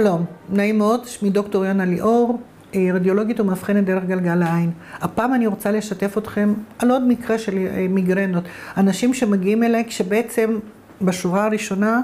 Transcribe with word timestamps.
שלום, 0.00 0.24
נעים 0.48 0.78
מאוד, 0.78 1.04
שמי 1.04 1.30
דוקטור 1.30 1.64
יונה 1.64 1.84
ליאור, 1.84 2.38
רדיולוגית 2.76 3.40
ומאבחנת 3.40 3.84
דרך 3.84 4.04
גלגל 4.04 4.42
העין. 4.42 4.70
הפעם 5.00 5.34
אני 5.34 5.46
רוצה 5.46 5.70
לשתף 5.70 6.18
אתכם 6.18 6.54
על 6.78 6.90
עוד 6.90 7.02
מקרה 7.06 7.38
של 7.38 7.58
מיגרנות. 7.88 8.44
אנשים 8.76 9.14
שמגיעים 9.14 9.62
אליי 9.62 9.84
כשבעצם 9.84 10.58
בשורה 11.02 11.44
הראשונה 11.44 12.00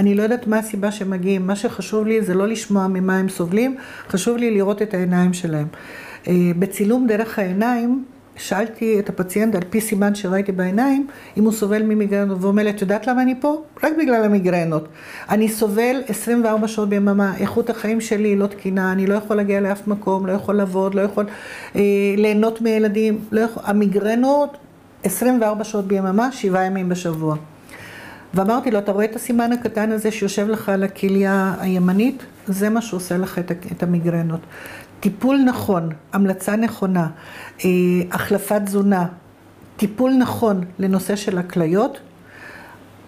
אני 0.00 0.14
לא 0.14 0.22
יודעת 0.22 0.46
מה 0.46 0.58
הסיבה 0.58 0.92
שהם 0.92 1.10
מגיעים. 1.10 1.46
מה 1.46 1.56
שחשוב 1.56 2.06
לי 2.06 2.22
זה 2.22 2.34
לא 2.34 2.48
לשמוע 2.48 2.86
ממה 2.86 3.16
הם 3.16 3.28
סובלים, 3.28 3.76
חשוב 4.08 4.36
לי 4.36 4.50
לראות 4.50 4.82
את 4.82 4.94
העיניים 4.94 5.32
שלהם. 5.32 5.66
בצילום 6.58 7.06
דרך 7.06 7.38
העיניים 7.38 8.04
שאלתי 8.40 8.98
את 8.98 9.08
הפציינט 9.08 9.54
על 9.54 9.62
פי 9.70 9.80
סימן 9.80 10.14
שראיתי 10.14 10.52
בעיניים 10.52 11.06
אם 11.36 11.44
הוא 11.44 11.52
סובל 11.52 11.82
ממיגרנות 11.82 12.38
והוא 12.40 12.50
אומר 12.50 12.62
לי, 12.62 12.70
את 12.70 12.80
יודעת 12.80 13.06
למה 13.06 13.22
אני 13.22 13.34
פה? 13.40 13.62
רק 13.82 13.92
בגלל 13.98 14.24
המיגרנות. 14.24 14.88
אני 15.28 15.48
סובל 15.48 16.02
24 16.08 16.68
שעות 16.68 16.88
ביממה, 16.88 17.36
איכות 17.36 17.70
החיים 17.70 18.00
שלי 18.00 18.28
היא 18.28 18.36
לא 18.36 18.46
תקינה, 18.46 18.92
אני 18.92 19.06
לא 19.06 19.14
יכול 19.14 19.36
להגיע 19.36 19.60
לאף 19.60 19.86
מקום, 19.86 20.26
לא 20.26 20.32
יכול 20.32 20.54
לעבוד, 20.54 20.94
לא 20.94 21.00
יכול 21.00 21.26
אה, 21.76 21.80
ליהנות 22.16 22.60
מילדים, 22.60 23.18
לא 23.32 23.40
יכול, 23.40 23.62
המיגרנות 23.66 24.56
24 25.04 25.64
שעות 25.64 25.86
ביממה, 25.86 26.32
שבעה 26.32 26.64
ימים 26.64 26.88
בשבוע. 26.88 27.36
ואמרתי 28.34 28.70
לו, 28.70 28.78
אתה 28.78 28.92
רואה 28.92 29.04
את 29.04 29.16
הסימן 29.16 29.52
הקטן 29.52 29.92
הזה 29.92 30.10
שיושב 30.10 30.48
לך 30.48 30.68
על 30.68 30.82
הכליה 30.82 31.54
הימנית? 31.60 32.22
זה 32.46 32.68
מה 32.68 32.82
שעושה 32.82 33.18
לך 33.18 33.38
את 33.72 33.82
המיגרנות. 33.82 34.40
טיפול 35.00 35.36
נכון, 35.46 35.88
המלצה 36.12 36.56
נכונה, 36.56 37.08
החלפת 38.10 38.62
תזונה, 38.64 39.06
טיפול 39.76 40.12
נכון 40.12 40.64
לנושא 40.78 41.16
של 41.16 41.38
הכליות, 41.38 42.00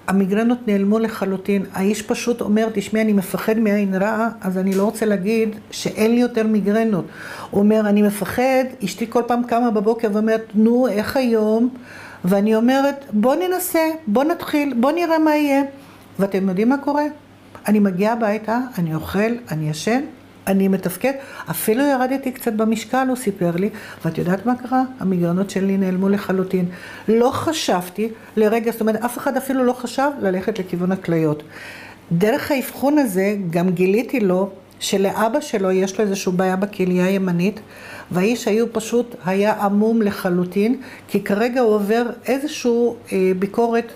המיגרנות 0.08 0.58
נעלמו 0.66 0.98
לחלוטין. 0.98 1.64
האיש 1.72 2.02
פשוט 2.02 2.40
אומר, 2.40 2.68
תשמעי, 2.72 3.02
אני 3.02 3.12
מפחד 3.12 3.58
מעין 3.58 3.94
רע, 3.94 4.28
אז 4.40 4.58
אני 4.58 4.74
לא 4.74 4.84
רוצה 4.84 5.06
להגיד 5.06 5.56
שאין 5.70 6.14
לי 6.14 6.20
יותר 6.20 6.46
מיגרנות. 6.46 7.04
הוא 7.50 7.62
אומר, 7.62 7.80
אני 7.80 8.02
מפחד, 8.02 8.64
אשתי 8.84 9.06
כל 9.10 9.22
פעם 9.26 9.42
קמה 9.44 9.70
בבוקר 9.70 10.08
ואומרת, 10.12 10.46
נו, 10.54 10.88
איך 10.88 11.16
היום? 11.16 11.68
ואני 12.24 12.54
אומרת, 12.54 13.04
בוא 13.12 13.34
ננסה, 13.34 13.88
בוא 14.06 14.24
נתחיל, 14.24 14.74
בוא 14.80 14.92
נראה 14.92 15.18
מה 15.18 15.36
יהיה. 15.36 15.62
ואתם 16.18 16.48
יודעים 16.48 16.68
מה 16.68 16.76
קורה? 16.78 17.04
אני 17.68 17.78
מגיעה 17.78 18.12
הביתה, 18.12 18.58
אני 18.78 18.94
אוכל, 18.94 19.32
אני 19.50 19.70
ישן, 19.70 20.00
אני 20.46 20.68
מתפקד, 20.68 21.12
אפילו 21.50 21.84
ירדתי 21.84 22.32
קצת 22.32 22.52
במשקל, 22.52 23.06
הוא 23.08 23.16
סיפר 23.16 23.56
לי, 23.56 23.70
ואת 24.04 24.18
יודעת 24.18 24.46
מה 24.46 24.54
קרה? 24.56 24.82
המיגרנות 25.00 25.50
שלי 25.50 25.76
נעלמו 25.76 26.08
לחלוטין. 26.08 26.64
לא 27.08 27.30
חשבתי 27.32 28.08
לרגע, 28.36 28.72
זאת 28.72 28.80
אומרת, 28.80 28.96
אף 29.04 29.18
אחד 29.18 29.36
אפילו 29.36 29.64
לא 29.64 29.72
חשב 29.72 30.10
ללכת 30.20 30.58
לכיוון 30.58 30.92
הכליות. 30.92 31.42
דרך 32.12 32.50
האבחון 32.50 32.98
הזה 32.98 33.36
גם 33.50 33.70
גיליתי 33.70 34.20
לו 34.20 34.50
שלאבא 34.80 35.40
שלו 35.40 35.70
יש 35.70 35.98
לו 35.98 36.04
איזושהי 36.04 36.32
בעיה 36.32 36.56
בכליה 36.56 37.06
הימנית, 37.06 37.60
והאיש 38.10 38.48
היו 38.48 38.72
פשוט, 38.72 39.14
היה 39.24 39.52
עמום 39.52 40.02
לחלוטין, 40.02 40.80
כי 41.08 41.24
כרגע 41.24 41.60
הוא 41.60 41.74
עובר 41.74 42.06
איזושהי 42.26 42.70
אה, 43.12 43.32
ביקורת 43.38 43.92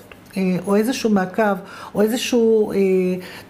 או 0.66 0.76
איזשהו 0.76 1.10
מעקב, 1.10 1.56
או 1.94 2.02
איזשהו 2.02 2.72
אה, 2.72 2.76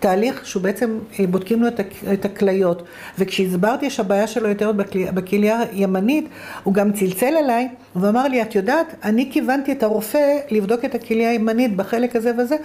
תהליך 0.00 0.46
שהוא 0.46 0.62
בעצם 0.62 0.98
אה, 1.20 1.26
בודקים 1.26 1.62
לו 1.62 1.68
את 2.12 2.24
הכליות. 2.24 2.82
וכשהסברתי 3.18 3.90
שהבעיה 3.90 4.26
שלו 4.26 4.48
יותר 4.48 4.72
בכליה 5.14 5.60
הימנית, 5.72 6.28
הוא 6.64 6.74
גם 6.74 6.92
צלצל 6.92 7.34
אליי 7.36 7.68
ואמר 7.96 8.28
לי, 8.28 8.42
את 8.42 8.54
יודעת, 8.54 8.94
אני 9.04 9.30
כיוונתי 9.32 9.72
את 9.72 9.82
הרופא 9.82 10.38
לבדוק 10.50 10.84
את 10.84 10.94
הכליה 10.94 11.30
הימנית 11.30 11.76
בחלק 11.76 12.16
הזה 12.16 12.32
וזה, 12.38 12.56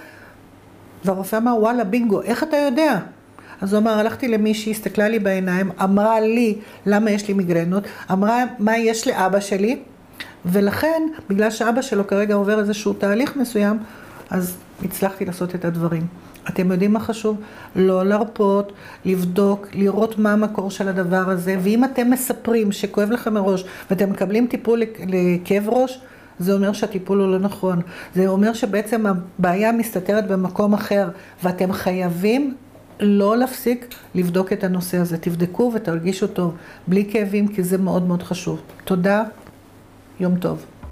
והרופא 1.04 1.36
אמר, 1.36 1.56
וואלה, 1.60 1.84
בינגו, 1.84 2.22
איך 2.22 2.42
אתה 2.42 2.56
יודע? 2.56 2.98
אז 3.60 3.72
הוא 3.72 3.80
אמר, 3.80 3.90
הלכתי 3.90 4.28
למישהי, 4.28 4.72
הסתכלה 4.72 5.08
לי 5.08 5.18
בעיניים, 5.18 5.70
אמרה 5.82 6.20
לי 6.20 6.56
למה 6.86 7.10
יש 7.10 7.28
לי 7.28 7.34
מיגרנות, 7.34 7.84
אמרה 8.12 8.44
מה 8.58 8.78
יש 8.78 9.08
לאבא 9.08 9.40
שלי, 9.40 9.78
ולכן, 10.44 11.02
בגלל 11.30 11.50
שאבא 11.50 11.82
שלו 11.82 12.06
כרגע 12.06 12.34
עובר 12.34 12.60
איזשהו 12.60 12.92
תהליך 12.92 13.36
מסוים, 13.36 13.78
אז 14.32 14.56
הצלחתי 14.84 15.24
לעשות 15.24 15.54
את 15.54 15.64
הדברים. 15.64 16.06
אתם 16.48 16.72
יודעים 16.72 16.92
מה 16.92 17.00
חשוב? 17.00 17.40
לא 17.76 18.06
להרפות, 18.06 18.72
לבדוק, 19.04 19.66
לראות 19.74 20.18
מה 20.18 20.32
המקור 20.32 20.70
של 20.70 20.88
הדבר 20.88 21.30
הזה, 21.30 21.56
ואם 21.62 21.84
אתם 21.84 22.10
מספרים 22.10 22.72
שכואב 22.72 23.10
לכם 23.10 23.34
מראש 23.34 23.64
ואתם 23.90 24.10
מקבלים 24.10 24.46
טיפול 24.46 24.82
לכאב 25.06 25.68
ראש, 25.68 26.00
זה 26.38 26.54
אומר 26.54 26.72
שהטיפול 26.72 27.20
הוא 27.20 27.28
לא 27.28 27.38
נכון. 27.38 27.80
זה 28.14 28.28
אומר 28.28 28.52
שבעצם 28.52 29.06
הבעיה 29.06 29.72
מסתתרת 29.72 30.26
במקום 30.26 30.74
אחר, 30.74 31.08
ואתם 31.42 31.72
חייבים 31.72 32.54
לא 33.00 33.36
להפסיק 33.36 33.94
לבדוק 34.14 34.52
את 34.52 34.64
הנושא 34.64 34.98
הזה. 34.98 35.18
תבדקו 35.18 35.72
ותרגישו 35.74 36.26
טוב, 36.26 36.54
בלי 36.86 37.08
כאבים, 37.12 37.48
כי 37.48 37.62
זה 37.62 37.78
מאוד 37.78 38.06
מאוד 38.06 38.22
חשוב. 38.22 38.60
תודה, 38.84 39.22
יום 40.20 40.36
טוב. 40.36 40.71